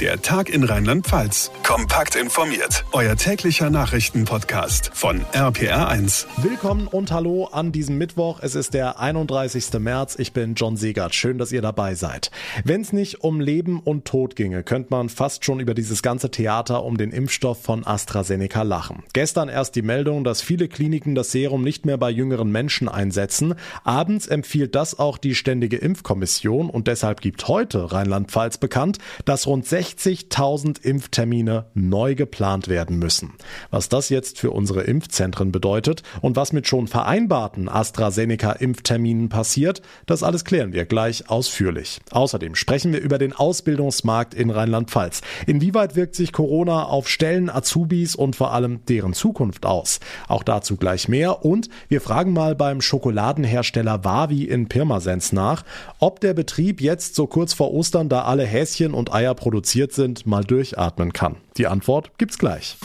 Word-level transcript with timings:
Der 0.00 0.20
Tag 0.20 0.48
in 0.48 0.64
Rheinland-Pfalz. 0.64 1.52
Kompakt 1.62 2.16
informiert. 2.16 2.84
Euer 2.90 3.14
täglicher 3.14 3.70
Nachrichtenpodcast 3.70 4.90
von 4.92 5.20
RPR1. 5.32 6.26
Willkommen 6.38 6.88
und 6.88 7.12
hallo 7.12 7.44
an 7.44 7.70
diesem 7.70 7.96
Mittwoch. 7.96 8.40
Es 8.42 8.56
ist 8.56 8.74
der 8.74 8.98
31. 8.98 9.72
März. 9.78 10.16
Ich 10.18 10.32
bin 10.32 10.56
John 10.56 10.76
Segert. 10.76 11.14
Schön, 11.14 11.38
dass 11.38 11.52
ihr 11.52 11.62
dabei 11.62 11.94
seid. 11.94 12.32
Wenn 12.64 12.80
es 12.80 12.92
nicht 12.92 13.22
um 13.22 13.40
Leben 13.40 13.78
und 13.78 14.04
Tod 14.04 14.34
ginge, 14.34 14.64
könnte 14.64 14.88
man 14.90 15.10
fast 15.10 15.44
schon 15.44 15.60
über 15.60 15.74
dieses 15.74 16.02
ganze 16.02 16.28
Theater 16.28 16.82
um 16.82 16.96
den 16.96 17.12
Impfstoff 17.12 17.62
von 17.62 17.86
AstraZeneca 17.86 18.62
lachen. 18.62 19.04
Gestern 19.12 19.48
erst 19.48 19.76
die 19.76 19.82
Meldung, 19.82 20.24
dass 20.24 20.42
viele 20.42 20.66
Kliniken 20.66 21.14
das 21.14 21.30
Serum 21.30 21.62
nicht 21.62 21.86
mehr 21.86 21.98
bei 21.98 22.10
jüngeren 22.10 22.50
Menschen 22.50 22.88
einsetzen. 22.88 23.54
Abends 23.84 24.26
empfiehlt 24.26 24.74
das 24.74 24.98
auch 24.98 25.18
die 25.18 25.36
Ständige 25.36 25.76
Impfkommission 25.76 26.68
und 26.68 26.88
deshalb 26.88 27.20
gibt 27.20 27.46
heute 27.46 27.92
Rheinland-Pfalz 27.92 28.58
bekannt, 28.58 28.98
dass 29.24 29.46
rund 29.46 29.68
60.000 29.84 30.82
Impftermine 30.82 31.66
neu 31.74 32.14
geplant 32.14 32.68
werden 32.68 32.98
müssen. 32.98 33.34
Was 33.70 33.88
das 33.88 34.08
jetzt 34.08 34.38
für 34.38 34.50
unsere 34.50 34.82
Impfzentren 34.82 35.52
bedeutet 35.52 36.02
und 36.22 36.36
was 36.36 36.52
mit 36.52 36.66
schon 36.66 36.88
vereinbarten 36.88 37.68
AstraZeneca-Impfterminen 37.68 39.28
passiert, 39.28 39.82
das 40.06 40.22
alles 40.22 40.44
klären 40.44 40.72
wir 40.72 40.86
gleich 40.86 41.28
ausführlich. 41.28 42.00
Außerdem 42.10 42.54
sprechen 42.54 42.92
wir 42.92 43.00
über 43.00 43.18
den 43.18 43.32
Ausbildungsmarkt 43.32 44.34
in 44.34 44.50
Rheinland-Pfalz. 44.50 45.20
Inwieweit 45.46 45.96
wirkt 45.96 46.14
sich 46.14 46.32
Corona 46.32 46.84
auf 46.84 47.08
Stellen, 47.08 47.50
Azubis 47.50 48.14
und 48.14 48.36
vor 48.36 48.52
allem 48.52 48.84
deren 48.86 49.12
Zukunft 49.12 49.66
aus? 49.66 50.00
Auch 50.28 50.42
dazu 50.42 50.76
gleich 50.76 51.08
mehr 51.08 51.44
und 51.44 51.68
wir 51.88 52.00
fragen 52.00 52.32
mal 52.32 52.54
beim 52.54 52.80
Schokoladenhersteller 52.80 54.04
Wavi 54.04 54.44
in 54.44 54.68
Pirmasens 54.68 55.32
nach, 55.32 55.64
ob 55.98 56.20
der 56.20 56.34
Betrieb 56.34 56.80
jetzt 56.80 57.14
so 57.14 57.26
kurz 57.26 57.52
vor 57.52 57.72
Ostern, 57.72 58.08
da 58.08 58.22
alle 58.22 58.44
Häschen 58.46 58.94
und 58.94 59.12
Eier 59.12 59.34
produzieren, 59.34 59.73
infiziert 59.74 59.92
sind, 59.92 60.24
mal 60.24 60.44
durchatmen 60.44 61.12
kann? 61.12 61.36
Die 61.56 61.66
Antwort 61.66 62.16
gibt's 62.16 62.38
gleich. 62.38 62.76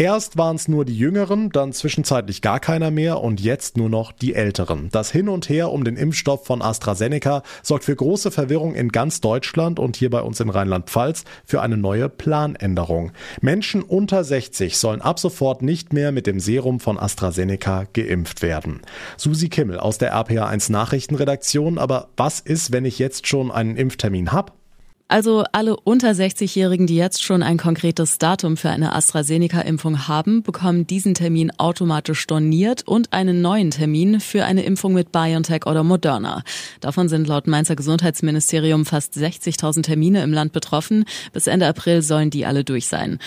Erst 0.00 0.38
waren 0.38 0.56
es 0.56 0.66
nur 0.66 0.86
die 0.86 0.96
Jüngeren, 0.96 1.50
dann 1.50 1.74
zwischenzeitlich 1.74 2.40
gar 2.40 2.58
keiner 2.58 2.90
mehr 2.90 3.20
und 3.20 3.38
jetzt 3.38 3.76
nur 3.76 3.90
noch 3.90 4.12
die 4.12 4.34
Älteren. 4.34 4.88
Das 4.90 5.12
Hin 5.12 5.28
und 5.28 5.50
Her 5.50 5.70
um 5.70 5.84
den 5.84 5.98
Impfstoff 5.98 6.46
von 6.46 6.62
AstraZeneca 6.62 7.42
sorgt 7.62 7.84
für 7.84 7.94
große 7.94 8.30
Verwirrung 8.30 8.74
in 8.74 8.88
ganz 8.88 9.20
Deutschland 9.20 9.78
und 9.78 9.96
hier 9.96 10.08
bei 10.08 10.22
uns 10.22 10.40
in 10.40 10.48
Rheinland-Pfalz 10.48 11.24
für 11.44 11.60
eine 11.60 11.76
neue 11.76 12.08
Planänderung. 12.08 13.12
Menschen 13.42 13.82
unter 13.82 14.24
60 14.24 14.78
sollen 14.78 15.02
ab 15.02 15.18
sofort 15.18 15.60
nicht 15.60 15.92
mehr 15.92 16.12
mit 16.12 16.26
dem 16.26 16.40
Serum 16.40 16.80
von 16.80 16.98
AstraZeneca 16.98 17.84
geimpft 17.92 18.40
werden. 18.40 18.80
Susi 19.18 19.50
Kimmel 19.50 19.78
aus 19.78 19.98
der 19.98 20.14
RPA1 20.14 20.72
Nachrichtenredaktion, 20.72 21.76
aber 21.76 22.08
was 22.16 22.40
ist, 22.40 22.72
wenn 22.72 22.86
ich 22.86 22.98
jetzt 22.98 23.26
schon 23.26 23.50
einen 23.50 23.76
Impftermin 23.76 24.32
habe? 24.32 24.52
Also 25.10 25.42
alle 25.50 25.74
unter 25.74 26.12
60-Jährigen, 26.12 26.86
die 26.86 26.94
jetzt 26.94 27.24
schon 27.24 27.42
ein 27.42 27.56
konkretes 27.56 28.18
Datum 28.18 28.56
für 28.56 28.70
eine 28.70 28.94
AstraZeneca-Impfung 28.94 30.06
haben, 30.06 30.44
bekommen 30.44 30.86
diesen 30.86 31.14
Termin 31.14 31.50
automatisch 31.58 32.20
storniert 32.20 32.86
und 32.86 33.12
einen 33.12 33.42
neuen 33.42 33.72
Termin 33.72 34.20
für 34.20 34.44
eine 34.44 34.62
Impfung 34.62 34.92
mit 34.92 35.10
BioNTech 35.10 35.66
oder 35.66 35.82
Moderna. 35.82 36.44
Davon 36.80 37.08
sind 37.08 37.26
laut 37.26 37.48
Mainzer 37.48 37.74
Gesundheitsministerium 37.74 38.86
fast 38.86 39.16
60.000 39.16 39.82
Termine 39.82 40.22
im 40.22 40.32
Land 40.32 40.52
betroffen. 40.52 41.04
Bis 41.32 41.48
Ende 41.48 41.66
April 41.66 42.02
sollen 42.02 42.30
die 42.30 42.46
alle 42.46 42.62
durch 42.62 42.86
sein. 42.86 43.18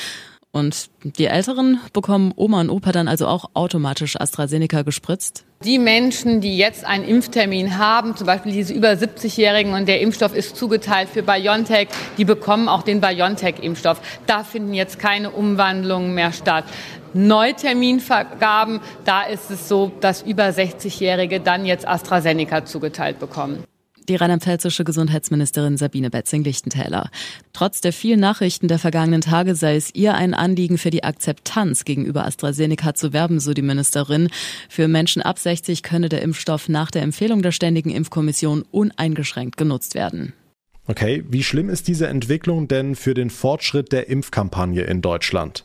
Und 0.56 0.92
die 1.04 1.26
Älteren 1.26 1.80
bekommen 1.94 2.32
Oma 2.36 2.62
und 2.62 2.70
Opa 2.70 2.92
dann 2.92 3.08
also 3.08 3.26
auch 3.26 3.50
automatisch 3.56 4.22
AstraZeneca 4.22 4.84
gespritzt? 4.84 5.46
Die 5.66 5.80
Menschen, 5.80 6.42
die 6.42 6.58
jetzt 6.58 6.86
einen 6.86 7.04
Impftermin 7.04 7.80
haben, 7.80 8.16
zum 8.16 8.28
Beispiel 8.28 8.52
diese 8.52 8.72
über 8.72 8.90
70-Jährigen 8.90 9.74
und 9.74 9.88
der 9.88 10.00
Impfstoff 10.00 10.36
ist 10.36 10.56
zugeteilt 10.56 11.10
für 11.10 11.24
BioNTech, 11.24 11.88
die 12.20 12.26
bekommen 12.26 12.70
auch 12.70 12.84
den 12.84 13.02
BioNTech-Impfstoff. 13.02 14.00
Da 14.28 14.44
finden 14.44 14.76
jetzt 14.76 15.00
keine 15.00 15.32
Umwandlungen 15.32 16.14
mehr 16.14 16.32
statt. 16.32 16.66
Neuterminvergaben, 17.16 18.80
da 19.06 19.24
ist 19.24 19.50
es 19.50 19.68
so, 19.68 19.92
dass 20.02 20.22
über 20.22 20.50
60-Jährige 20.50 21.40
dann 21.40 21.66
jetzt 21.66 21.88
AstraZeneca 21.88 22.64
zugeteilt 22.64 23.18
bekommen 23.18 23.64
die 24.06 24.16
rheinland-pfälzische 24.16 24.84
Gesundheitsministerin 24.84 25.78
Sabine 25.78 26.10
Betzing-Lichtentäler. 26.10 27.10
Trotz 27.54 27.82
der 27.82 27.94
vielen 27.94 28.20
Nachrichten 28.20 28.68
der 28.68 28.80
vergangenen 28.80 29.22
Tage 29.22 29.56
sei 29.56 29.76
es 29.76 29.94
ihr 29.94 30.16
ein 30.16 30.34
Anliegen 30.34 30.78
für 30.78 30.90
die 30.90 31.04
Akzeptanz 31.04 31.86
gegenüber 31.86 32.26
AstraZeneca 32.26 32.94
zu 32.96 33.14
werben, 33.14 33.40
so 33.40 33.54
die 33.54 33.62
Ministerin. 33.62 34.30
Für 34.70 34.88
Menschen 34.88 35.22
ab 35.22 35.40
60 35.40 35.84
könne 35.84 36.10
der 36.10 36.22
Impfstoff 36.22 36.70
nach 36.70 36.92
der 36.92 37.02
Empfehlung 37.02 37.42
der 37.42 37.52
Ständigen 37.52 37.90
Impfkommission 37.90 38.64
uneingeschränkt 38.72 39.58
genutzt 39.58 39.96
werden. 39.96 40.34
Okay, 40.86 41.24
wie 41.30 41.44
schlimm 41.44 41.70
ist 41.70 41.88
diese 41.88 42.08
Entwicklung 42.08 42.68
denn 42.68 42.96
für 42.96 43.14
den 43.14 43.30
Fortschritt 43.30 43.92
der 43.94 44.10
Impfkampagne 44.10 44.84
in 44.84 45.02
Deutschland? 45.02 45.64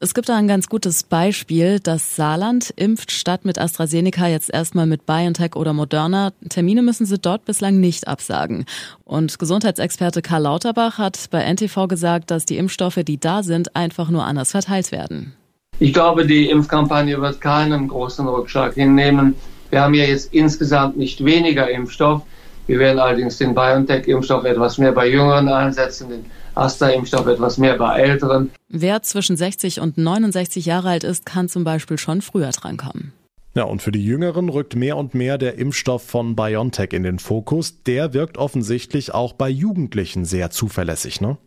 Es 0.00 0.14
gibt 0.14 0.28
da 0.28 0.36
ein 0.36 0.46
ganz 0.46 0.68
gutes 0.68 1.02
Beispiel. 1.02 1.80
Das 1.80 2.14
Saarland 2.14 2.72
impft 2.76 3.10
statt 3.10 3.44
mit 3.44 3.58
AstraZeneca 3.58 4.28
jetzt 4.28 4.48
erstmal 4.48 4.86
mit 4.86 5.06
BioNTech 5.06 5.56
oder 5.56 5.72
Moderna. 5.72 6.30
Termine 6.48 6.82
müssen 6.82 7.04
sie 7.04 7.18
dort 7.18 7.44
bislang 7.44 7.80
nicht 7.80 8.06
absagen. 8.06 8.64
Und 9.02 9.40
Gesundheitsexperte 9.40 10.22
Karl 10.22 10.42
Lauterbach 10.42 10.98
hat 10.98 11.18
bei 11.32 11.42
NTV 11.42 11.88
gesagt, 11.88 12.30
dass 12.30 12.44
die 12.44 12.58
Impfstoffe, 12.58 13.00
die 13.02 13.18
da 13.18 13.42
sind, 13.42 13.74
einfach 13.74 14.08
nur 14.08 14.24
anders 14.24 14.52
verteilt 14.52 14.92
werden. 14.92 15.32
Ich 15.80 15.92
glaube, 15.92 16.26
die 16.26 16.48
Impfkampagne 16.48 17.20
wird 17.20 17.40
keinen 17.40 17.88
großen 17.88 18.28
Rückschlag 18.28 18.74
hinnehmen. 18.74 19.34
Wir 19.70 19.80
haben 19.80 19.94
ja 19.94 20.04
jetzt 20.04 20.32
insgesamt 20.32 20.96
nicht 20.96 21.24
weniger 21.24 21.68
Impfstoff. 21.68 22.22
Wir 22.68 22.78
werden 22.78 23.00
allerdings 23.00 23.38
den 23.38 23.52
BioNTech-Impfstoff 23.52 24.44
etwas 24.44 24.78
mehr 24.78 24.92
bei 24.92 25.08
Jüngeren 25.08 25.48
einsetzen, 25.48 26.08
den 26.08 26.26
Astra-Impfstoff 26.58 27.26
etwas 27.26 27.58
mehr 27.58 27.76
bei 27.78 28.00
Älteren. 28.00 28.50
Wer 28.68 29.02
zwischen 29.02 29.36
60 29.36 29.80
und 29.80 29.98
69 29.98 30.66
Jahre 30.66 30.90
alt 30.90 31.04
ist, 31.04 31.24
kann 31.24 31.48
zum 31.48 31.64
Beispiel 31.64 31.98
schon 31.98 32.22
früher 32.22 32.50
drankommen. 32.50 33.12
Ja, 33.54 33.64
und 33.64 33.82
für 33.82 33.92
die 33.92 34.04
Jüngeren 34.04 34.48
rückt 34.48 34.76
mehr 34.76 34.96
und 34.96 35.14
mehr 35.14 35.38
der 35.38 35.58
Impfstoff 35.58 36.02
von 36.02 36.36
BioNTech 36.36 36.92
in 36.92 37.02
den 37.02 37.18
Fokus. 37.18 37.82
Der 37.82 38.14
wirkt 38.14 38.38
offensichtlich 38.38 39.14
auch 39.14 39.32
bei 39.32 39.48
Jugendlichen 39.48 40.24
sehr 40.24 40.50
zuverlässig, 40.50 41.20
ne? 41.20 41.38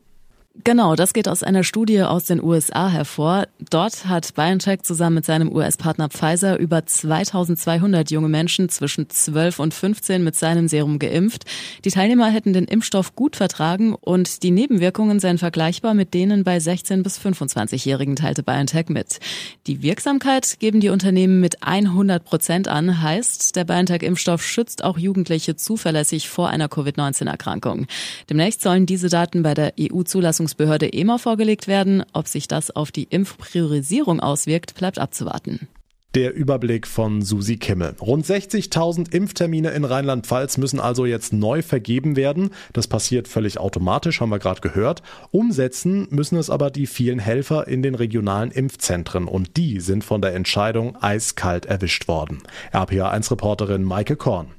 Genau, 0.66 0.96
das 0.96 1.14
geht 1.14 1.30
aus 1.30 1.44
einer 1.44 1.64
Studie 1.64 2.02
aus 2.02 2.26
den 2.26 2.44
USA 2.44 2.90
hervor. 2.90 3.48
Dort 3.70 4.08
hat 4.08 4.36
BioNTech 4.36 4.82
zusammen 4.82 5.16
mit 5.16 5.26
seinem 5.26 5.50
US-Partner 5.50 6.10
Pfizer 6.10 6.60
über 6.60 6.86
2200 6.86 8.12
junge 8.12 8.28
Menschen 8.28 8.68
zwischen 8.68 9.10
12 9.10 9.60
und 9.60 9.74
15 9.74 10.22
mit 10.22 10.36
seinem 10.36 10.68
Serum 10.68 11.00
geimpft. 11.00 11.46
Die 11.86 11.90
Teilnehmer 11.90 12.30
hätten 12.30 12.52
den 12.52 12.66
Impfstoff 12.66 13.16
gut 13.16 13.38
vertragen 13.38 13.96
und 13.96 14.44
die 14.44 14.52
Nebenwirkungen 14.52 15.22
seien 15.22 15.38
vergleichbar 15.38 15.94
mit 15.94 16.14
denen 16.14 16.44
bei 16.44 16.60
16 16.60 17.02
bis 17.02 17.18
25-Jährigen, 17.18 18.18
teilte 18.18 18.44
BioNTech 18.44 18.90
mit. 18.90 19.20
Die 19.68 19.82
Wirksamkeit 19.82 20.60
geben 20.60 20.82
die 20.82 20.90
Unternehmen 20.90 21.40
mit 21.40 21.64
100 21.64 22.26
Prozent 22.26 22.68
an, 22.68 23.02
heißt, 23.02 23.56
der 23.56 23.64
BioNTech-Impfstoff 23.64 24.44
schützt 24.44 24.84
auch 24.84 24.98
Jugendliche 24.98 25.56
zuverlässig 25.56 26.28
vor 26.28 26.50
einer 26.50 26.68
Covid-19-Erkrankung. 26.68 27.88
Demnächst 28.30 28.62
sollen 28.62 28.86
diese 28.86 29.08
Daten 29.08 29.44
bei 29.44 29.54
der 29.54 29.74
EU-Zulassung 29.80 30.41
Zulassungsbehörde 30.42 30.94
EMA 30.94 31.18
vorgelegt 31.18 31.68
werden. 31.68 32.04
Ob 32.14 32.28
sich 32.28 32.48
das 32.48 32.72
auf 32.72 32.92
die 32.92 33.04
Impfpriorisierung 33.04 34.20
auswirkt, 34.20 34.76
bleibt 34.76 35.00
abzuwarten. 35.00 35.68
Der 36.14 36.34
Überblick 36.34 36.88
von 36.88 37.22
Susi 37.22 37.56
Kimmel. 37.56 37.96
Rund 38.02 38.26
60.000 38.26 39.14
Impftermine 39.14 39.70
in 39.70 39.86
Rheinland-Pfalz 39.86 40.58
müssen 40.58 40.82
also 40.82 41.06
jetzt 41.06 41.32
neu 41.32 41.62
vergeben 41.62 42.18
werden. 42.18 42.50
Das 42.74 42.88
passiert 42.88 43.30
völlig 43.30 43.60
automatisch, 43.60 44.20
haben 44.20 44.30
wir 44.30 44.40
gerade 44.40 44.60
gehört. 44.60 45.04
Umsetzen 45.32 46.08
müssen 46.10 46.38
es 46.38 46.50
aber 46.50 46.70
die 46.70 46.88
vielen 46.88 47.20
Helfer 47.20 47.68
in 47.68 47.82
den 47.82 47.96
regionalen 47.96 48.52
Impfzentren 48.52 49.26
und 49.26 49.56
die 49.56 49.80
sind 49.80 50.04
von 50.04 50.22
der 50.22 50.34
Entscheidung 50.34 50.98
eiskalt 50.98 51.66
erwischt 51.66 52.10
worden. 52.10 52.40
RPA1-Reporterin 52.74 53.84
Maike 53.84 54.18
Korn. 54.18 54.52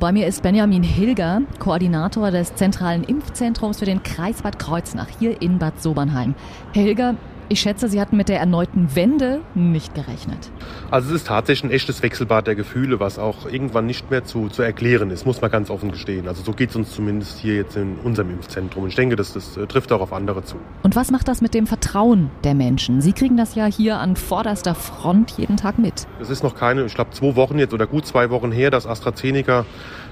Bei 0.00 0.12
mir 0.12 0.28
ist 0.28 0.44
Benjamin 0.44 0.84
Hilger, 0.84 1.42
Koordinator 1.58 2.30
des 2.30 2.54
zentralen 2.54 3.02
Impfzentrums 3.02 3.80
für 3.80 3.84
den 3.84 4.04
Kreis 4.04 4.42
Bad 4.42 4.60
Kreuznach 4.60 5.08
hier 5.18 5.42
in 5.42 5.58
Bad 5.58 5.82
Sobernheim. 5.82 6.36
Herr 6.72 6.84
Hilger, 6.84 7.16
ich 7.48 7.60
schätze, 7.60 7.88
Sie 7.88 8.00
hatten 8.00 8.16
mit 8.16 8.28
der 8.28 8.38
erneuten 8.38 8.94
Wende 8.94 9.40
nicht 9.54 9.94
gerechnet. 9.94 10.50
Also 10.90 11.08
es 11.10 11.22
ist 11.22 11.26
tatsächlich 11.26 11.70
ein 11.70 11.74
echtes 11.74 12.02
Wechselbad 12.02 12.46
der 12.46 12.54
Gefühle, 12.54 13.00
was 13.00 13.18
auch 13.18 13.46
irgendwann 13.46 13.86
nicht 13.86 14.10
mehr 14.10 14.24
zu, 14.24 14.48
zu 14.48 14.62
erklären 14.62 15.10
ist, 15.10 15.26
muss 15.26 15.40
man 15.40 15.50
ganz 15.50 15.70
offen 15.70 15.90
gestehen. 15.90 16.28
Also 16.28 16.42
so 16.42 16.52
geht 16.52 16.70
es 16.70 16.76
uns 16.76 16.92
zumindest 16.92 17.38
hier 17.38 17.56
jetzt 17.56 17.76
in 17.76 17.96
unserem 18.04 18.30
Impfzentrum. 18.30 18.86
Ich 18.86 18.94
denke, 18.94 19.16
das, 19.16 19.32
das 19.32 19.56
äh, 19.56 19.66
trifft 19.66 19.92
auch 19.92 20.00
auf 20.00 20.12
andere 20.12 20.44
zu. 20.44 20.56
Und 20.82 20.96
was 20.96 21.10
macht 21.10 21.28
das 21.28 21.40
mit 21.40 21.54
dem 21.54 21.66
Vertrauen 21.66 22.30
der 22.44 22.54
Menschen? 22.54 23.00
Sie 23.00 23.12
kriegen 23.12 23.36
das 23.36 23.54
ja 23.54 23.66
hier 23.66 23.98
an 23.98 24.16
vorderster 24.16 24.74
Front 24.74 25.32
jeden 25.32 25.56
Tag 25.56 25.78
mit. 25.78 26.06
Es 26.20 26.30
ist 26.30 26.42
noch 26.42 26.54
keine, 26.54 26.84
ich 26.84 26.94
glaube 26.94 27.10
zwei 27.10 27.36
Wochen 27.36 27.58
jetzt 27.58 27.72
oder 27.72 27.86
gut 27.86 28.06
zwei 28.06 28.30
Wochen 28.30 28.52
her, 28.52 28.70
dass 28.70 28.86
AstraZeneca 28.86 29.64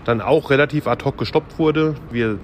dann 0.04 0.20
auch 0.20 0.50
relativ 0.50 0.86
ad 0.86 1.04
hoc 1.04 1.18
gestoppt 1.18 1.58
wurde. 1.58 1.96
Wir 2.10 2.38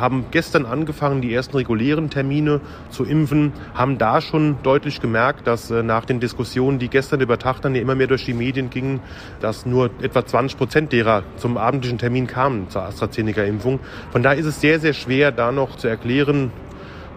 haben 0.00 0.26
gestern 0.30 0.66
angefangen, 0.66 1.20
die 1.20 1.32
ersten 1.32 1.56
regulären 1.56 2.10
Termine 2.10 2.60
zu 2.90 3.04
impfen, 3.04 3.52
haben 3.74 3.98
da 3.98 4.20
schon 4.20 4.56
deutlich 4.62 5.00
gemerkt, 5.00 5.46
dass 5.46 5.70
äh, 5.70 5.82
nach 5.82 6.04
den 6.04 6.20
Diskussionen, 6.20 6.78
die 6.78 6.88
gestern 6.88 7.20
über 7.20 7.36
dann 7.36 7.74
ja 7.74 7.80
immer 7.80 7.94
mehr 7.94 8.06
durch 8.06 8.24
die 8.24 8.34
Medien 8.34 8.70
gingen, 8.70 9.00
dass 9.40 9.64
nur 9.64 9.90
etwa 10.02 10.24
20 10.24 10.58
Prozent 10.58 10.92
derer 10.92 11.22
zum 11.36 11.56
abendlichen 11.56 11.98
Termin 11.98 12.26
kamen 12.26 12.68
zur 12.68 12.82
AstraZeneca-Impfung. 12.82 13.80
Von 14.10 14.22
daher 14.22 14.38
ist 14.38 14.46
es 14.46 14.60
sehr, 14.60 14.80
sehr 14.80 14.92
schwer, 14.92 15.32
da 15.32 15.52
noch 15.52 15.76
zu 15.76 15.88
erklären, 15.88 16.52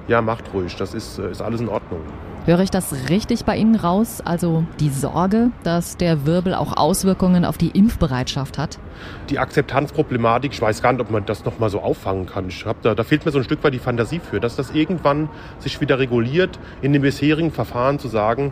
ja, 0.07 0.21
macht 0.21 0.53
ruhig, 0.53 0.75
das 0.75 0.93
ist, 0.93 1.19
äh, 1.19 1.31
ist 1.31 1.41
alles 1.41 1.61
in 1.61 1.69
Ordnung. 1.69 2.01
Höre 2.45 2.61
ich 2.61 2.71
das 2.71 3.09
richtig 3.09 3.45
bei 3.45 3.55
Ihnen 3.55 3.75
raus? 3.75 4.19
Also 4.25 4.65
die 4.79 4.89
Sorge, 4.89 5.51
dass 5.63 5.97
der 5.97 6.25
Wirbel 6.25 6.55
auch 6.55 6.75
Auswirkungen 6.75 7.45
auf 7.45 7.59
die 7.59 7.69
Impfbereitschaft 7.69 8.57
hat? 8.57 8.79
Die 9.29 9.37
Akzeptanzproblematik, 9.37 10.51
ich 10.51 10.59
weiß 10.59 10.81
gar 10.81 10.91
nicht, 10.91 11.01
ob 11.01 11.11
man 11.11 11.23
das 11.23 11.45
nochmal 11.45 11.69
so 11.69 11.81
auffangen 11.81 12.25
kann. 12.25 12.47
Ich 12.47 12.65
hab 12.65 12.81
da, 12.81 12.95
da 12.95 13.03
fehlt 13.03 13.25
mir 13.25 13.31
so 13.31 13.37
ein 13.37 13.43
Stück 13.43 13.63
weit 13.63 13.75
die 13.75 13.79
Fantasie 13.79 14.19
für, 14.19 14.39
dass 14.39 14.55
das 14.55 14.71
irgendwann 14.71 15.29
sich 15.59 15.79
wieder 15.81 15.99
reguliert, 15.99 16.57
in 16.81 16.93
den 16.93 17.03
bisherigen 17.03 17.51
Verfahren 17.51 17.99
zu 17.99 18.07
sagen, 18.07 18.51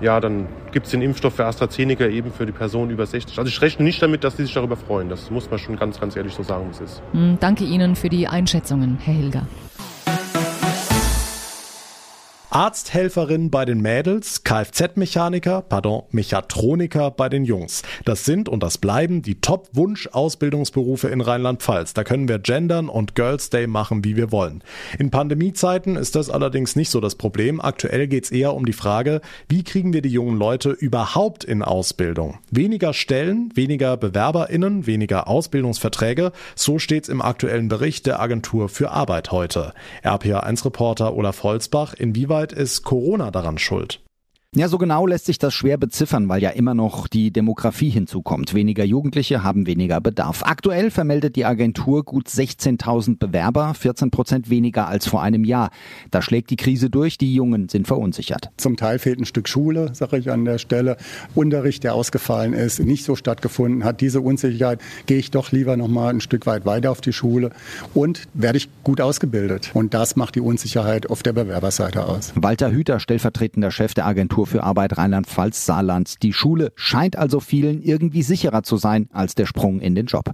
ja, 0.00 0.20
dann 0.20 0.46
gibt 0.72 0.86
es 0.86 0.92
den 0.92 1.02
Impfstoff 1.02 1.34
für 1.34 1.44
AstraZeneca 1.44 2.06
eben 2.06 2.32
für 2.32 2.46
die 2.46 2.52
Person 2.52 2.88
über 2.88 3.04
60. 3.04 3.38
Also 3.38 3.48
ich 3.48 3.60
rechne 3.60 3.84
nicht 3.84 4.00
damit, 4.00 4.24
dass 4.24 4.36
die 4.36 4.42
sich 4.42 4.54
darüber 4.54 4.76
freuen. 4.76 5.10
Das 5.10 5.30
muss 5.30 5.50
man 5.50 5.58
schon 5.58 5.76
ganz, 5.76 6.00
ganz 6.00 6.16
ehrlich 6.16 6.32
so 6.32 6.42
sagen, 6.42 6.66
wie 6.68 6.70
es 6.70 6.92
ist. 6.92 7.02
Hm, 7.12 7.36
danke 7.40 7.64
Ihnen 7.64 7.94
für 7.94 8.08
die 8.08 8.26
Einschätzungen, 8.26 8.96
Herr 9.02 9.14
Hilger. 9.14 9.46
Arzthelferin 12.50 13.50
bei 13.50 13.66
den 13.66 13.82
Mädels, 13.82 14.42
Kfz-Mechaniker, 14.42 15.60
pardon, 15.60 16.04
Mechatroniker 16.12 17.10
bei 17.10 17.28
den 17.28 17.44
Jungs. 17.44 17.82
Das 18.06 18.24
sind 18.24 18.48
und 18.48 18.62
das 18.62 18.78
bleiben 18.78 19.20
die 19.20 19.38
Top-Wunsch-Ausbildungsberufe 19.42 21.08
in 21.08 21.20
Rheinland-Pfalz. 21.20 21.92
Da 21.92 22.04
können 22.04 22.26
wir 22.26 22.38
gendern 22.38 22.88
und 22.88 23.14
Girls 23.14 23.50
Day 23.50 23.66
machen, 23.66 24.02
wie 24.02 24.16
wir 24.16 24.32
wollen. 24.32 24.62
In 24.98 25.10
Pandemiezeiten 25.10 25.96
ist 25.96 26.16
das 26.16 26.30
allerdings 26.30 26.74
nicht 26.74 26.88
so 26.88 27.00
das 27.00 27.16
Problem. 27.16 27.60
Aktuell 27.60 28.08
geht's 28.08 28.30
eher 28.30 28.54
um 28.54 28.64
die 28.64 28.72
Frage, 28.72 29.20
wie 29.50 29.62
kriegen 29.62 29.92
wir 29.92 30.00
die 30.00 30.08
jungen 30.08 30.38
Leute 30.38 30.70
überhaupt 30.70 31.44
in 31.44 31.62
Ausbildung? 31.62 32.38
Weniger 32.50 32.94
Stellen, 32.94 33.52
weniger 33.56 33.98
BewerberInnen, 33.98 34.86
weniger 34.86 35.28
Ausbildungsverträge. 35.28 36.32
So 36.54 36.78
steht's 36.78 37.10
im 37.10 37.20
aktuellen 37.20 37.68
Bericht 37.68 38.06
der 38.06 38.20
Agentur 38.20 38.70
für 38.70 38.90
Arbeit 38.90 39.32
heute. 39.32 39.74
RPA1-Reporter 40.02 41.14
Olaf 41.14 41.42
Holzbach, 41.42 41.92
inwieweit 41.92 42.37
inwieweit 42.38 42.52
ist 42.52 42.82
Corona 42.84 43.30
daran 43.30 43.58
schuld? 43.58 44.00
Ja, 44.56 44.66
so 44.66 44.78
genau 44.78 45.06
lässt 45.06 45.26
sich 45.26 45.38
das 45.38 45.52
schwer 45.52 45.76
beziffern, 45.76 46.30
weil 46.30 46.42
ja 46.42 46.48
immer 46.48 46.72
noch 46.72 47.06
die 47.06 47.30
Demografie 47.30 47.90
hinzukommt. 47.90 48.54
Weniger 48.54 48.82
Jugendliche 48.82 49.42
haben 49.42 49.66
weniger 49.66 50.00
Bedarf. 50.00 50.42
Aktuell 50.42 50.90
vermeldet 50.90 51.36
die 51.36 51.44
Agentur 51.44 52.02
gut 52.02 52.28
16.000 52.28 53.18
Bewerber, 53.18 53.74
14 53.74 54.10
Prozent 54.10 54.48
weniger 54.48 54.88
als 54.88 55.06
vor 55.06 55.20
einem 55.20 55.44
Jahr. 55.44 55.68
Da 56.10 56.22
schlägt 56.22 56.48
die 56.48 56.56
Krise 56.56 56.88
durch, 56.88 57.18
die 57.18 57.34
Jungen 57.34 57.68
sind 57.68 57.86
verunsichert. 57.86 58.48
Zum 58.56 58.78
Teil 58.78 58.98
fehlt 58.98 59.20
ein 59.20 59.26
Stück 59.26 59.50
Schule, 59.50 59.90
sage 59.92 60.16
ich 60.16 60.30
an 60.30 60.46
der 60.46 60.56
Stelle. 60.56 60.96
Unterricht, 61.34 61.84
der 61.84 61.92
ausgefallen 61.92 62.54
ist, 62.54 62.80
nicht 62.80 63.04
so 63.04 63.16
stattgefunden 63.16 63.84
hat. 63.84 64.00
Diese 64.00 64.22
Unsicherheit, 64.22 64.80
gehe 65.04 65.18
ich 65.18 65.30
doch 65.30 65.52
lieber 65.52 65.76
noch 65.76 65.88
mal 65.88 66.08
ein 66.08 66.22
Stück 66.22 66.46
weit 66.46 66.64
weiter 66.64 66.90
auf 66.90 67.02
die 67.02 67.12
Schule 67.12 67.50
und 67.92 68.22
werde 68.32 68.56
ich 68.56 68.70
gut 68.82 69.02
ausgebildet. 69.02 69.72
Und 69.74 69.92
das 69.92 70.16
macht 70.16 70.36
die 70.36 70.40
Unsicherheit 70.40 71.10
auf 71.10 71.22
der 71.22 71.34
Bewerberseite 71.34 72.06
aus. 72.06 72.32
Walter 72.34 72.70
Hüter, 72.70 72.98
stellvertretender 72.98 73.70
Chef 73.70 73.92
der 73.92 74.06
Agentur 74.06 74.37
Agentur 74.38 74.46
für 74.46 74.62
Arbeit 74.62 74.96
Rheinland-Pfalz 74.96 75.66
Saarland. 75.66 76.22
Die 76.22 76.32
Schule 76.32 76.72
scheint 76.76 77.16
also 77.16 77.40
vielen 77.40 77.82
irgendwie 77.82 78.22
sicherer 78.22 78.62
zu 78.62 78.76
sein 78.76 79.08
als 79.12 79.34
der 79.34 79.46
Sprung 79.46 79.80
in 79.80 79.96
den 79.96 80.06
Job. 80.06 80.30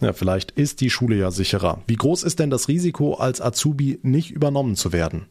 Ja, 0.00 0.14
vielleicht 0.14 0.52
ist 0.52 0.80
die 0.80 0.88
Schule 0.88 1.16
ja 1.16 1.30
sicherer. 1.30 1.82
Wie 1.86 1.96
groß 1.96 2.22
ist 2.22 2.38
denn 2.38 2.50
das 2.50 2.68
Risiko, 2.68 3.14
als 3.14 3.40
Azubi 3.42 4.00
nicht 4.02 4.30
übernommen 4.30 4.74
zu 4.74 4.92
werden? 4.92 5.26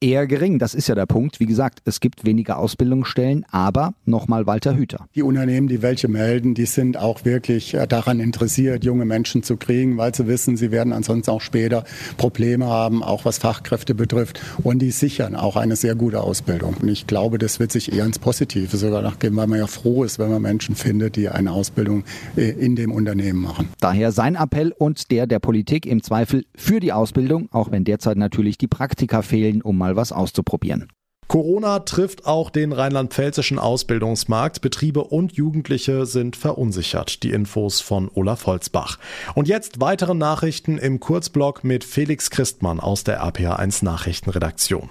Eher 0.00 0.26
gering. 0.26 0.58
Das 0.58 0.74
ist 0.74 0.88
ja 0.88 0.94
der 0.94 1.06
Punkt. 1.06 1.40
Wie 1.40 1.46
gesagt, 1.46 1.80
es 1.84 2.00
gibt 2.00 2.24
weniger 2.24 2.58
Ausbildungsstellen, 2.58 3.44
aber 3.50 3.94
nochmal 4.06 4.46
Walter 4.46 4.76
Hüter. 4.76 5.06
Die 5.14 5.22
Unternehmen, 5.22 5.68
die 5.68 5.82
welche 5.82 6.08
melden, 6.08 6.54
die 6.54 6.66
sind 6.66 6.96
auch 6.96 7.24
wirklich 7.24 7.74
äh, 7.74 7.86
daran 7.86 8.18
interessiert, 8.20 8.84
junge 8.84 9.04
Menschen 9.04 9.42
zu 9.42 9.56
kriegen, 9.56 9.98
weil 9.98 10.14
sie 10.14 10.26
wissen, 10.26 10.56
sie 10.56 10.70
werden 10.70 10.92
ansonsten 10.92 11.30
auch 11.30 11.40
später 11.40 11.84
Probleme 12.16 12.66
haben, 12.66 13.02
auch 13.02 13.24
was 13.24 13.38
Fachkräfte 13.38 13.94
betrifft. 13.94 14.40
Und 14.62 14.80
die 14.80 14.90
sichern 14.90 15.36
auch 15.36 15.56
eine 15.56 15.76
sehr 15.76 15.94
gute 15.94 16.22
Ausbildung. 16.22 16.76
Und 16.80 16.88
ich 16.88 17.06
glaube, 17.06 17.38
das 17.38 17.60
wird 17.60 17.72
sich 17.72 17.92
eher 17.92 18.06
ins 18.06 18.18
Positive 18.18 18.76
sogar 18.76 19.02
nachgeben, 19.02 19.36
weil 19.36 19.46
man 19.46 19.58
ja 19.58 19.66
froh 19.66 20.04
ist, 20.04 20.18
wenn 20.18 20.30
man 20.30 20.42
Menschen 20.42 20.74
findet, 20.74 21.16
die 21.16 21.28
eine 21.28 21.52
Ausbildung 21.52 22.04
äh, 22.36 22.50
in 22.50 22.74
dem 22.74 22.92
Unternehmen 22.92 23.40
machen. 23.40 23.68
Daher 23.80 24.12
sein 24.12 24.34
Appell 24.34 24.72
und 24.76 25.10
der 25.10 25.26
der 25.26 25.38
Politik 25.38 25.84
im 25.84 26.02
Zweifel 26.02 26.44
für 26.54 26.80
die 26.80 26.92
Ausbildung, 26.92 27.48
auch 27.52 27.70
wenn 27.70 27.84
derzeit 27.84 28.16
natürlich 28.16 28.56
die 28.56 28.66
Praktika 28.66 29.22
fehlen, 29.22 29.60
um 29.60 29.76
mal 29.76 29.89
mal 29.90 29.96
was 29.96 30.12
auszuprobieren. 30.12 30.88
Corona 31.28 31.80
trifft 31.80 32.26
auch 32.26 32.50
den 32.50 32.72
rheinland-pfälzischen 32.72 33.60
Ausbildungsmarkt. 33.60 34.62
Betriebe 34.62 35.04
und 35.04 35.32
Jugendliche 35.32 36.04
sind 36.04 36.34
verunsichert. 36.34 37.22
Die 37.22 37.30
Infos 37.30 37.80
von 37.80 38.10
Olaf 38.12 38.46
Holzbach. 38.46 38.98
Und 39.36 39.46
jetzt 39.46 39.80
weitere 39.80 40.14
Nachrichten 40.14 40.76
im 40.76 40.98
Kurzblog 40.98 41.62
mit 41.62 41.84
Felix 41.84 42.30
Christmann 42.30 42.80
aus 42.80 43.04
der 43.04 43.22
APA1 43.22 43.84
Nachrichtenredaktion. 43.84 44.90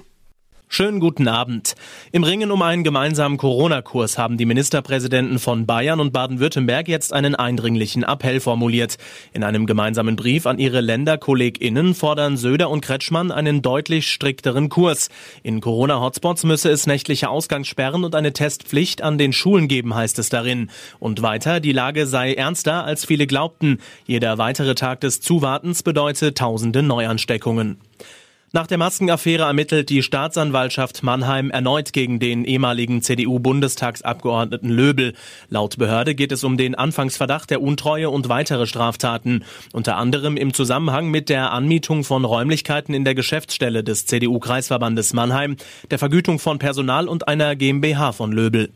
Schönen 0.72 1.00
guten 1.00 1.28
Abend. 1.28 1.74
Im 2.12 2.24
Ringen 2.24 2.52
um 2.52 2.62
einen 2.62 2.84
gemeinsamen 2.84 3.38
Corona-Kurs 3.38 4.20
haben 4.20 4.38
die 4.38 4.46
Ministerpräsidenten 4.46 5.40
von 5.40 5.66
Bayern 5.66 6.00
und 6.00 6.14
Baden-Württemberg 6.14 6.88
jetzt 6.88 7.12
einen 7.12 7.34
eindringlichen 7.34 8.04
Appell 8.04 8.40
formuliert. 8.40 8.98
In 9.34 9.44
einem 9.44 9.66
gemeinsamen 9.66 10.16
Brief 10.16 10.46
an 10.46 10.60
ihre 10.60 10.82
Länderkolleginnen 10.82 11.96
fordern 11.96 12.38
Söder 12.38 12.70
und 12.70 12.82
Kretschmann 12.82 13.32
einen 13.32 13.64
deutlich 13.64 14.12
strikteren 14.12 14.70
Kurs. 14.70 15.10
In 15.42 15.60
Corona-Hotspots 15.60 16.44
müsse 16.44 16.70
es 16.70 16.86
nächtliche 16.86 17.30
Ausgangssperren 17.30 18.04
und 18.04 18.14
eine 18.14 18.32
Testpflicht 18.32 19.02
an 19.02 19.18
den 19.18 19.34
Schulen 19.34 19.70
geben, 19.70 19.96
heißt 19.96 20.20
es 20.20 20.30
darin. 20.30 20.70
Und 21.00 21.24
weiter, 21.24 21.62
die 21.62 21.74
Lage 21.74 22.06
sei 22.06 22.36
ernster, 22.36 22.84
als 22.84 23.06
viele 23.06 23.26
glaubten. 23.26 23.80
Jeder 24.06 24.38
weitere 24.38 24.76
Tag 24.76 25.02
des 25.02 25.20
Zuwartens 25.20 25.82
bedeute 25.82 26.36
tausende 26.36 26.84
Neuansteckungen. 26.84 27.80
Nach 28.52 28.66
der 28.66 28.80
Maskenaffäre 28.80 29.44
ermittelt 29.44 29.92
die 29.92 30.02
Staatsanwaltschaft 30.02 31.04
Mannheim 31.04 31.52
erneut 31.52 31.94
gegen 31.94 32.18
den 32.18 32.46
ehemaligen 32.46 33.04
CDU-Bundestagsabgeordneten 33.04 34.72
Löbel. 34.72 35.14
Laut 35.50 35.78
Behörde 35.78 36.16
geht 36.16 36.32
es 36.32 36.44
um 36.44 36.58
den 36.58 36.74
Anfangsverdacht 36.74 37.52
der 37.52 37.62
Untreue 37.62 38.10
und 38.10 38.28
weitere 38.28 38.66
Straftaten, 38.66 39.44
unter 39.72 39.98
anderem 39.98 40.36
im 40.36 40.56
Zusammenhang 40.56 41.12
mit 41.12 41.30
der 41.30 41.52
Anmietung 41.52 42.04
von 42.04 42.26
Räumlichkeiten 42.26 42.96
in 42.96 43.06
der 43.06 43.14
Geschäftsstelle 43.14 43.84
des 43.84 44.08
CDU-Kreisverbandes 44.08 45.14
Mannheim, 45.14 45.56
der 45.92 46.00
Vergütung 46.00 46.40
von 46.40 46.58
Personal 46.58 47.08
und 47.08 47.28
einer 47.28 47.56
GmbH 47.56 48.14
von 48.14 48.32
Löbel. 48.32 48.72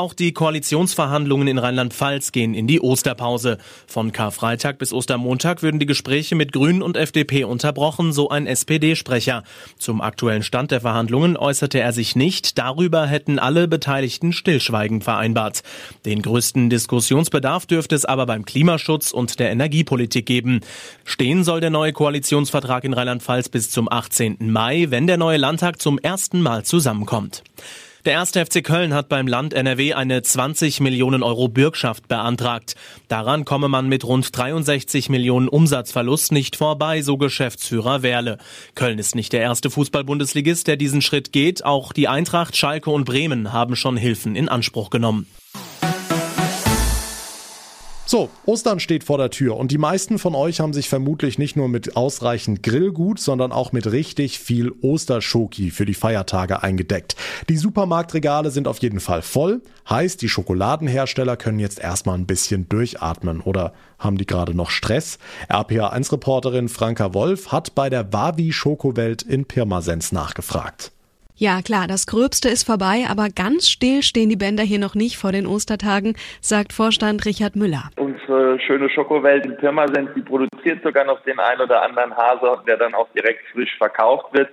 Auch 0.00 0.14
die 0.14 0.32
Koalitionsverhandlungen 0.32 1.46
in 1.46 1.58
Rheinland-Pfalz 1.58 2.32
gehen 2.32 2.54
in 2.54 2.66
die 2.66 2.80
Osterpause. 2.80 3.58
Von 3.86 4.12
Karfreitag 4.12 4.78
bis 4.78 4.94
Ostermontag 4.94 5.62
würden 5.62 5.78
die 5.78 5.84
Gespräche 5.84 6.36
mit 6.36 6.52
Grünen 6.54 6.80
und 6.80 6.96
FDP 6.96 7.44
unterbrochen, 7.44 8.14
so 8.14 8.30
ein 8.30 8.46
SPD-Sprecher. 8.46 9.44
Zum 9.76 10.00
aktuellen 10.00 10.42
Stand 10.42 10.70
der 10.70 10.80
Verhandlungen 10.80 11.36
äußerte 11.36 11.80
er 11.80 11.92
sich 11.92 12.16
nicht. 12.16 12.56
Darüber 12.56 13.06
hätten 13.06 13.38
alle 13.38 13.68
Beteiligten 13.68 14.32
stillschweigend 14.32 15.04
vereinbart. 15.04 15.60
Den 16.06 16.22
größten 16.22 16.70
Diskussionsbedarf 16.70 17.66
dürfte 17.66 17.94
es 17.94 18.06
aber 18.06 18.24
beim 18.24 18.46
Klimaschutz 18.46 19.10
und 19.10 19.38
der 19.38 19.50
Energiepolitik 19.50 20.24
geben. 20.24 20.62
Stehen 21.04 21.44
soll 21.44 21.60
der 21.60 21.68
neue 21.68 21.92
Koalitionsvertrag 21.92 22.84
in 22.84 22.94
Rheinland-Pfalz 22.94 23.50
bis 23.50 23.70
zum 23.70 23.92
18. 23.92 24.50
Mai, 24.50 24.86
wenn 24.88 25.06
der 25.06 25.18
neue 25.18 25.36
Landtag 25.36 25.78
zum 25.82 25.98
ersten 25.98 26.40
Mal 26.40 26.64
zusammenkommt. 26.64 27.42
Der 28.06 28.14
erste 28.14 28.44
FC 28.46 28.64
Köln 28.64 28.94
hat 28.94 29.10
beim 29.10 29.26
Land 29.26 29.52
NRW 29.52 29.92
eine 29.92 30.22
20 30.22 30.80
Millionen 30.80 31.22
Euro 31.22 31.48
Bürgschaft 31.48 32.08
beantragt. 32.08 32.74
Daran 33.08 33.44
komme 33.44 33.68
man 33.68 33.90
mit 33.90 34.04
rund 34.04 34.34
63 34.34 35.10
Millionen 35.10 35.48
Umsatzverlust 35.48 36.32
nicht 36.32 36.56
vorbei, 36.56 37.02
so 37.02 37.18
Geschäftsführer 37.18 38.02
Werle. 38.02 38.38
Köln 38.74 38.98
ist 38.98 39.14
nicht 39.14 39.34
der 39.34 39.42
erste 39.42 39.68
Fußball-Bundesligist, 39.68 40.66
der 40.66 40.76
diesen 40.76 41.02
Schritt 41.02 41.30
geht. 41.30 41.66
Auch 41.66 41.92
die 41.92 42.08
Eintracht, 42.08 42.56
Schalke 42.56 42.88
und 42.88 43.04
Bremen 43.04 43.52
haben 43.52 43.76
schon 43.76 43.98
Hilfen 43.98 44.34
in 44.34 44.48
Anspruch 44.48 44.88
genommen. 44.88 45.26
So, 48.10 48.28
Ostern 48.44 48.80
steht 48.80 49.04
vor 49.04 49.18
der 49.18 49.30
Tür 49.30 49.56
und 49.56 49.70
die 49.70 49.78
meisten 49.78 50.18
von 50.18 50.34
euch 50.34 50.58
haben 50.58 50.72
sich 50.72 50.88
vermutlich 50.88 51.38
nicht 51.38 51.54
nur 51.54 51.68
mit 51.68 51.94
ausreichend 51.94 52.60
Grillgut, 52.64 53.20
sondern 53.20 53.52
auch 53.52 53.70
mit 53.70 53.92
richtig 53.92 54.40
viel 54.40 54.72
Osterschoki 54.82 55.70
für 55.70 55.86
die 55.86 55.94
Feiertage 55.94 56.60
eingedeckt. 56.60 57.14
Die 57.48 57.56
Supermarktregale 57.56 58.50
sind 58.50 58.66
auf 58.66 58.78
jeden 58.78 58.98
Fall 58.98 59.22
voll, 59.22 59.62
heißt, 59.88 60.22
die 60.22 60.28
Schokoladenhersteller 60.28 61.36
können 61.36 61.60
jetzt 61.60 61.78
erstmal 61.78 62.18
ein 62.18 62.26
bisschen 62.26 62.68
durchatmen 62.68 63.40
oder 63.42 63.74
haben 64.00 64.18
die 64.18 64.26
gerade 64.26 64.54
noch 64.54 64.70
Stress? 64.70 65.20
RPA1-Reporterin 65.48 66.68
Franka 66.68 67.14
Wolf 67.14 67.52
hat 67.52 67.76
bei 67.76 67.90
der 67.90 68.12
Wavi 68.12 68.52
Schokowelt 68.52 69.22
in 69.22 69.44
Pirmasens 69.44 70.10
nachgefragt. 70.10 70.90
Ja, 71.42 71.62
klar, 71.62 71.86
das 71.88 72.06
Gröbste 72.06 72.50
ist 72.50 72.64
vorbei, 72.64 73.06
aber 73.08 73.28
ganz 73.34 73.70
still 73.70 74.02
stehen 74.02 74.28
die 74.28 74.36
Bänder 74.36 74.62
hier 74.62 74.78
noch 74.78 74.94
nicht 74.94 75.16
vor 75.16 75.32
den 75.32 75.46
Ostertagen, 75.46 76.14
sagt 76.42 76.74
Vorstand 76.74 77.24
Richard 77.24 77.56
Müller. 77.56 77.84
Unsere 77.96 78.60
schöne 78.60 78.90
Schokowelt 78.90 79.46
in 79.46 79.56
Pirmasens, 79.56 80.10
die 80.14 80.20
produziert 80.20 80.82
sogar 80.84 81.06
noch 81.06 81.18
den 81.22 81.40
ein 81.40 81.58
oder 81.58 81.80
anderen 81.80 82.14
Hase, 82.14 82.62
der 82.66 82.76
dann 82.76 82.92
auch 82.92 83.08
direkt 83.16 83.40
frisch 83.54 83.74
verkauft 83.78 84.26
wird 84.34 84.50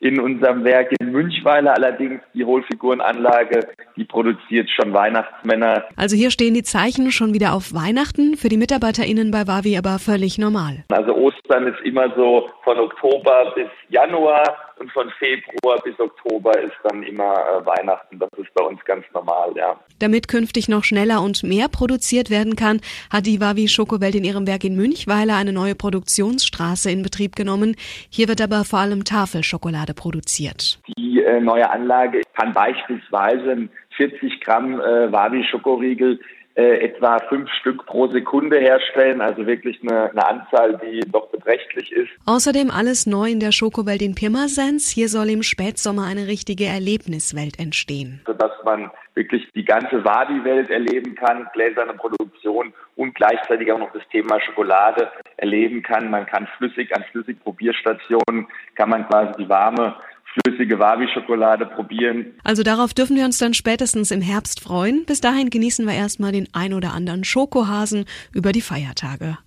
in 0.00 0.18
unserem 0.18 0.64
Werk 0.64 0.92
in 0.98 1.12
Münchweiler 1.12 1.74
allerdings 1.74 2.22
die 2.32 2.42
Hohlfigurenanlage, 2.42 3.68
die 3.96 4.04
produziert 4.04 4.70
schon 4.70 4.94
Weihnachtsmänner. 4.94 5.84
Also 5.96 6.16
hier 6.16 6.30
stehen 6.30 6.54
die 6.54 6.62
Zeichen 6.62 7.12
schon 7.12 7.34
wieder 7.34 7.52
auf 7.52 7.74
Weihnachten, 7.74 8.38
für 8.38 8.48
die 8.48 8.56
MitarbeiterInnen 8.56 9.30
bei 9.30 9.46
Wavi 9.46 9.76
aber 9.76 9.98
völlig 9.98 10.38
normal. 10.38 10.84
Also 10.88 11.14
Ostern 11.14 11.66
ist 11.66 11.80
immer 11.84 12.14
so 12.16 12.48
von 12.64 12.78
Oktober 12.78 13.52
bis 13.54 13.68
Januar 13.90 14.69
und 14.80 14.90
von 14.92 15.10
Februar 15.18 15.78
bis 15.84 15.98
Oktober 16.00 16.58
ist 16.58 16.76
dann 16.84 17.02
immer 17.02 17.34
äh, 17.34 17.66
Weihnachten. 17.66 18.18
Das 18.18 18.30
ist 18.38 18.52
bei 18.54 18.64
uns 18.64 18.82
ganz 18.84 19.04
normal, 19.12 19.52
ja. 19.54 19.78
Damit 19.98 20.26
künftig 20.26 20.68
noch 20.68 20.84
schneller 20.84 21.22
und 21.22 21.42
mehr 21.42 21.68
produziert 21.68 22.30
werden 22.30 22.56
kann, 22.56 22.80
hat 23.12 23.26
die 23.26 23.40
Wavi 23.40 23.68
Schokowelt 23.68 24.14
in 24.14 24.24
ihrem 24.24 24.46
Werk 24.46 24.64
in 24.64 24.76
Münchweiler 24.76 25.36
eine 25.36 25.52
neue 25.52 25.74
Produktionsstraße 25.74 26.90
in 26.90 27.02
Betrieb 27.02 27.36
genommen. 27.36 27.76
Hier 28.08 28.28
wird 28.28 28.40
aber 28.40 28.64
vor 28.64 28.78
allem 28.78 29.04
Tafelschokolade 29.04 29.92
produziert. 29.92 30.80
Die 30.96 31.22
äh, 31.22 31.40
neue 31.40 31.70
Anlage 31.70 32.22
kann 32.34 32.54
beispielsweise 32.54 33.68
40 33.96 34.40
Gramm 34.40 34.80
äh, 34.80 35.12
Wavi 35.12 35.44
Schokoriegel 35.44 36.18
äh, 36.60 36.84
etwa 36.84 37.18
fünf 37.30 37.50
Stück 37.60 37.86
pro 37.86 38.06
Sekunde 38.08 38.58
herstellen, 38.58 39.22
also 39.22 39.46
wirklich 39.46 39.80
eine, 39.82 40.10
eine, 40.10 40.28
Anzahl, 40.28 40.78
die 40.84 41.00
doch 41.10 41.28
beträchtlich 41.30 41.90
ist. 41.90 42.10
Außerdem 42.26 42.70
alles 42.70 43.06
neu 43.06 43.30
in 43.30 43.40
der 43.40 43.50
Schokowelt 43.50 44.02
in 44.02 44.14
Pirmasens. 44.14 44.90
Hier 44.90 45.08
soll 45.08 45.30
im 45.30 45.42
Spätsommer 45.42 46.04
eine 46.04 46.26
richtige 46.26 46.66
Erlebniswelt 46.66 47.58
entstehen. 47.58 48.20
Sodass 48.26 48.52
man 48.62 48.90
wirklich 49.14 49.48
die 49.54 49.64
ganze 49.64 50.04
Wadi-Welt 50.04 50.68
erleben 50.68 51.14
kann, 51.14 51.48
gläserne 51.54 51.94
Produktion 51.94 52.74
und 52.96 53.14
gleichzeitig 53.14 53.72
auch 53.72 53.78
noch 53.78 53.92
das 53.92 54.06
Thema 54.12 54.38
Schokolade 54.40 55.10
erleben 55.38 55.82
kann. 55.82 56.10
Man 56.10 56.26
kann 56.26 56.46
flüssig 56.58 56.94
an 56.94 57.04
Flüssigprobierstationen, 57.10 58.48
kann 58.74 58.90
man 58.90 59.08
quasi 59.08 59.32
die 59.38 59.48
warme 59.48 59.96
flüssige 60.32 60.78
Wabi-Schokolade 60.78 61.66
probieren. 61.66 62.26
Also 62.44 62.62
darauf 62.62 62.94
dürfen 62.94 63.16
wir 63.16 63.24
uns 63.24 63.38
dann 63.38 63.54
spätestens 63.54 64.10
im 64.10 64.20
Herbst 64.20 64.60
freuen. 64.60 65.04
Bis 65.06 65.20
dahin 65.20 65.50
genießen 65.50 65.86
wir 65.86 65.94
erstmal 65.94 66.32
den 66.32 66.48
ein 66.52 66.74
oder 66.74 66.92
anderen 66.92 67.24
Schokohasen 67.24 68.04
über 68.32 68.52
die 68.52 68.60
Feiertage. 68.60 69.38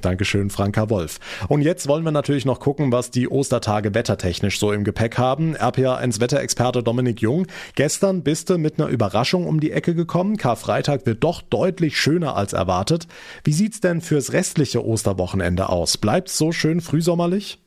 Dankeschön, 0.00 0.50
Franka 0.50 0.90
Wolf. 0.90 1.20
Und 1.48 1.62
jetzt 1.62 1.86
wollen 1.86 2.04
wir 2.04 2.10
natürlich 2.10 2.44
noch 2.44 2.58
gucken, 2.58 2.90
was 2.90 3.10
die 3.10 3.28
Ostertage 3.28 3.94
wettertechnisch 3.94 4.58
so 4.58 4.72
im 4.72 4.82
Gepäck 4.84 5.18
haben. 5.18 5.56
RPA1 5.56 6.20
Wetterexperte 6.20 6.82
Dominik 6.82 7.20
Jung. 7.20 7.46
Gestern 7.76 8.22
bist 8.22 8.50
du 8.50 8.58
mit 8.58 8.80
einer 8.80 8.88
Überraschung 8.88 9.46
um 9.46 9.60
die 9.60 9.70
Ecke 9.70 9.94
gekommen. 9.94 10.36
Karfreitag 10.36 11.06
wird 11.06 11.22
doch 11.22 11.42
deutlich 11.42 11.98
schöner 11.98 12.36
als 12.36 12.52
erwartet. 12.52 13.06
Wie 13.44 13.52
sieht's 13.52 13.80
denn 13.80 14.00
fürs 14.00 14.32
restliche 14.32 14.84
Osterwochenende 14.84 15.68
aus? 15.68 15.98
Bleibt's 15.98 16.36
so 16.36 16.50
schön 16.50 16.80
frühsommerlich? 16.80 17.58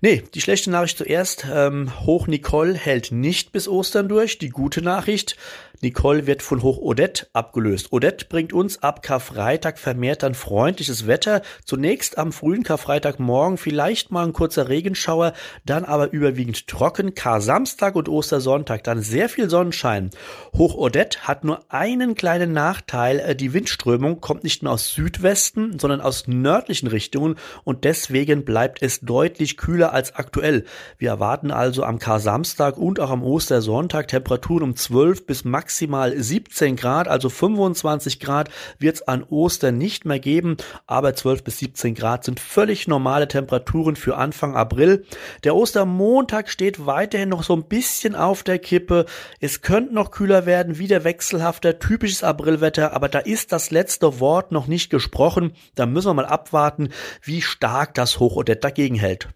Nee, 0.00 0.22
die 0.32 0.40
schlechte 0.40 0.70
Nachricht 0.70 0.98
zuerst. 0.98 1.46
Ähm, 1.52 1.92
Hoch 2.06 2.28
Nicole 2.28 2.74
hält 2.74 3.10
nicht 3.10 3.50
bis 3.50 3.66
Ostern 3.66 4.08
durch. 4.08 4.38
Die 4.38 4.50
gute 4.50 4.80
Nachricht, 4.80 5.36
Nicole 5.80 6.26
wird 6.26 6.42
von 6.42 6.62
Hoch 6.62 6.78
Odette 6.78 7.28
abgelöst. 7.32 7.92
Odette 7.92 8.26
bringt 8.28 8.52
uns 8.52 8.82
ab 8.82 9.00
Karfreitag 9.00 9.78
vermehrt 9.78 10.24
dann 10.24 10.34
freundliches 10.34 11.06
Wetter. 11.06 11.42
Zunächst 11.64 12.18
am 12.18 12.32
frühen 12.32 12.64
Karfreitagmorgen 12.64 13.58
vielleicht 13.58 14.10
mal 14.10 14.24
ein 14.24 14.32
kurzer 14.32 14.68
Regenschauer, 14.68 15.34
dann 15.64 15.84
aber 15.84 16.10
überwiegend 16.10 16.66
trocken. 16.66 17.14
Kar-Samstag 17.14 17.94
und 17.94 18.08
Ostersonntag 18.08 18.82
dann 18.82 19.02
sehr 19.02 19.28
viel 19.28 19.48
Sonnenschein. 19.48 20.10
Hoch 20.56 20.74
Odette 20.74 21.20
hat 21.20 21.44
nur 21.44 21.60
einen 21.68 22.16
kleinen 22.16 22.52
Nachteil. 22.52 23.20
Äh, 23.20 23.36
die 23.36 23.52
Windströmung 23.52 24.20
kommt 24.20 24.42
nicht 24.42 24.64
mehr 24.64 24.72
aus 24.72 24.92
Südwesten, 24.92 25.78
sondern 25.78 26.00
aus 26.00 26.26
nördlichen 26.26 26.88
Richtungen 26.88 27.36
und 27.62 27.84
deswegen 27.84 28.44
bleibt 28.44 28.82
es 28.82 28.98
deutlich 29.00 29.56
kühler 29.56 29.92
als 29.92 30.16
aktuell. 30.16 30.64
Wir 30.96 31.10
erwarten 31.10 31.52
also 31.52 31.84
am 31.84 32.00
Kar-Samstag 32.00 32.76
und 32.76 32.98
auch 32.98 33.10
am 33.10 33.22
Ostersonntag 33.22 34.08
Temperaturen 34.08 34.64
um 34.64 34.74
12 34.74 35.24
bis 35.24 35.44
maximal 35.44 35.67
maximal 35.68 36.18
17 36.18 36.76
Grad, 36.76 37.08
also 37.08 37.28
25 37.28 38.20
Grad 38.20 38.48
wird 38.78 38.96
es 38.96 39.02
an 39.02 39.22
Ostern 39.22 39.76
nicht 39.76 40.06
mehr 40.06 40.18
geben, 40.18 40.56
aber 40.86 41.14
12 41.14 41.44
bis 41.44 41.58
17 41.58 41.94
Grad 41.94 42.24
sind 42.24 42.40
völlig 42.40 42.88
normale 42.88 43.28
Temperaturen 43.28 43.94
für 43.94 44.16
Anfang 44.16 44.56
April. 44.56 45.04
Der 45.44 45.54
Ostermontag 45.54 46.48
steht 46.48 46.86
weiterhin 46.86 47.28
noch 47.28 47.42
so 47.42 47.54
ein 47.54 47.64
bisschen 47.64 48.14
auf 48.14 48.42
der 48.42 48.58
Kippe. 48.58 49.04
Es 49.40 49.60
könnte 49.60 49.94
noch 49.94 50.10
kühler 50.10 50.46
werden, 50.46 50.78
wieder 50.78 51.04
wechselhafter, 51.04 51.78
typisches 51.78 52.24
Aprilwetter, 52.24 52.94
aber 52.94 53.10
da 53.10 53.18
ist 53.18 53.52
das 53.52 53.70
letzte 53.70 54.20
Wort 54.20 54.52
noch 54.52 54.68
nicht 54.68 54.88
gesprochen. 54.88 55.52
Da 55.74 55.84
müssen 55.84 56.08
wir 56.08 56.14
mal 56.14 56.24
abwarten, 56.24 56.88
wie 57.22 57.42
stark 57.42 57.92
das 57.92 58.20
Hochodett 58.20 58.64
dagegen 58.64 58.94
hält. 58.94 59.28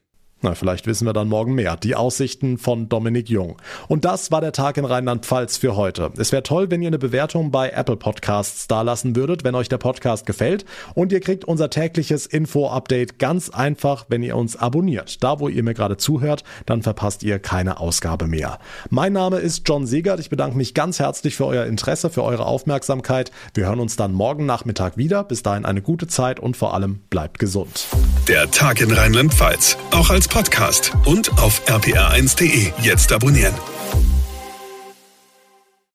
Na, 0.45 0.57
vielleicht 0.57 0.89
wissen 0.89 1.07
wir 1.07 1.13
dann 1.13 1.29
morgen 1.29 1.55
mehr. 1.55 1.77
Die 1.77 1.95
Aussichten 1.95 2.59
von 2.59 2.89
Dominik 2.89 3.31
Jung. 3.31 3.63
Und 3.87 4.05
das 4.05 4.33
war 4.33 4.41
der 4.41 4.51
Tag 4.51 4.77
in 4.77 4.85
Rheinland-Pfalz 4.85 5.57
für 5.57 5.77
heute. 5.77 6.11
Es 6.19 6.33
wäre 6.33 6.43
toll, 6.43 6.69
wenn 6.69 6.83
ihr 6.83 6.89
eine 6.89 6.99
Bewertung 6.99 7.53
bei 7.53 7.71
Apple 7.71 7.97
Podcasts 7.97 8.67
dalassen 8.67 9.15
würdet, 9.15 9.45
wenn 9.45 9.55
euch 9.55 9.69
der 9.69 9.79
Podcast 9.79 10.27
gefällt. 10.27 10.65
Und 10.95 11.13
ihr 11.13 11.21
kriegt 11.21 11.45
unser 11.45 11.71
tägliches 11.71 12.27
Info-Update 12.27 13.21
ganz 13.21 13.51
einfach, 13.51 14.07
wenn 14.09 14.25
ihr 14.25 14.37
uns 14.37 14.57
abonniert. 14.57 15.23
Da, 15.23 15.39
wo 15.39 15.47
ihr 15.47 15.63
mir 15.63 15.75
gerade 15.75 15.97
zuhört, 15.97 16.43
dann 16.67 16.83
verpasst 16.83 17.23
ihr 17.23 17.39
keine 17.39 17.79
Ausgabe 17.79 18.27
mehr. 18.27 18.59
Mein 18.91 19.13
Name 19.13 19.39
ist 19.39 19.63
John 19.69 19.87
Segert. 19.87 20.19
Ich 20.19 20.29
bedanke 20.29 20.57
mich 20.57 20.75
ganz 20.75 20.99
herzlich 20.99 21.37
für 21.37 21.47
euer 21.47 21.67
Interesse, 21.67 22.11
für 22.11 22.25
eure 22.25 22.47
Aufmerksamkeit. 22.47 23.31
Wir 23.55 23.67
hören 23.67 23.79
uns 23.79 23.95
dann 23.95 24.13
morgen 24.13 24.45
Nachmittag 24.45 24.97
wieder. 24.97 25.23
Bis 25.23 25.45
dahin 25.45 25.65
eine 25.65 25.83
gute 25.83 26.09
Zeit 26.09 26.41
und 26.41 26.57
vor 26.57 26.75
allem 26.75 26.99
bleibt 27.11 27.39
gesund. 27.39 27.87
Der 28.27 28.51
Tag 28.51 28.81
in 28.81 28.91
Rheinland-Pfalz. 28.91 29.77
Auch 29.93 30.11
als 30.11 30.32
Podcast 30.33 30.93
und 31.05 31.31
auf 31.39 31.61
rpr1.de. 31.67 32.73
Jetzt 32.81 33.13
abonnieren. 33.13 33.53